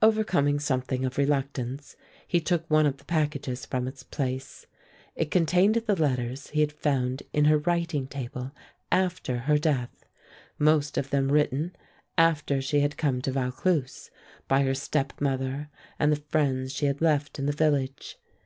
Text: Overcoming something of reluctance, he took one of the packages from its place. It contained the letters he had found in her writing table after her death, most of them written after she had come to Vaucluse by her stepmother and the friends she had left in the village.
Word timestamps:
Overcoming 0.00 0.58
something 0.58 1.04
of 1.04 1.18
reluctance, 1.18 1.96
he 2.26 2.40
took 2.40 2.64
one 2.70 2.86
of 2.86 2.96
the 2.96 3.04
packages 3.04 3.66
from 3.66 3.86
its 3.86 4.02
place. 4.04 4.64
It 5.14 5.30
contained 5.30 5.74
the 5.74 5.94
letters 5.94 6.46
he 6.46 6.60
had 6.62 6.72
found 6.72 7.22
in 7.34 7.44
her 7.44 7.58
writing 7.58 8.06
table 8.06 8.52
after 8.90 9.40
her 9.40 9.58
death, 9.58 10.06
most 10.58 10.96
of 10.96 11.10
them 11.10 11.30
written 11.30 11.76
after 12.16 12.62
she 12.62 12.80
had 12.80 12.96
come 12.96 13.20
to 13.20 13.32
Vaucluse 13.32 14.10
by 14.48 14.62
her 14.62 14.72
stepmother 14.74 15.68
and 15.98 16.10
the 16.10 16.16
friends 16.16 16.72
she 16.72 16.86
had 16.86 17.02
left 17.02 17.38
in 17.38 17.44
the 17.44 17.52
village. 17.52 18.16